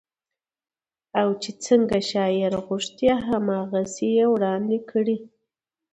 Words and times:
او 1.19 1.27
چې 1.41 1.51
څنګه 1.65 1.97
شاعر 2.11 2.53
غوښتي 2.67 3.07
هغسې 3.29 4.07
يې 4.17 4.25
وړاندې 4.33 4.77
کړې 4.89 5.17